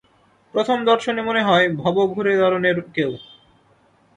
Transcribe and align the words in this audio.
প্রথম 0.53 0.77
দর্শনে 0.85 1.21
মনে 1.21 1.41
হয় 1.43 1.65
ভবঘুরে 1.75 2.33
ধরনের 2.37 2.77
কেউ। 2.95 3.11